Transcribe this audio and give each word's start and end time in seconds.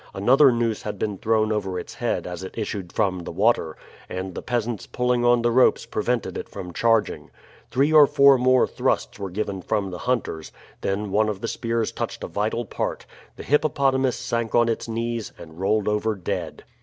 Another 0.15 0.51
noose 0.51 0.81
had 0.81 0.97
been 0.97 1.19
thrown 1.19 1.51
over 1.51 1.77
its 1.79 1.93
head 1.93 2.25
as 2.25 2.41
it 2.41 2.57
issued 2.57 2.91
from 2.91 3.19
the 3.19 3.29
water, 3.31 3.77
and 4.09 4.33
the 4.33 4.41
peasants 4.41 4.87
pulling 4.87 5.23
on 5.23 5.43
the 5.43 5.51
ropes 5.51 5.85
prevented 5.85 6.39
it 6.39 6.49
from 6.49 6.73
charging. 6.73 7.29
Three 7.69 7.93
or 7.93 8.07
four 8.07 8.39
more 8.39 8.65
thrusts 8.65 9.19
were 9.19 9.29
given 9.29 9.61
from 9.61 9.91
the 9.91 9.99
hunters; 9.99 10.51
then 10.81 11.11
one 11.11 11.29
of 11.29 11.39
the 11.41 11.47
spears 11.47 11.91
touched 11.91 12.23
a 12.23 12.27
vital 12.27 12.65
part 12.65 13.05
the 13.35 13.43
hippopotamus 13.43 14.15
sank 14.15 14.55
on 14.55 14.69
its 14.69 14.87
knees 14.87 15.33
and 15.37 15.59
rolled 15.59 15.87
over 15.87 16.15
dead. 16.15 16.63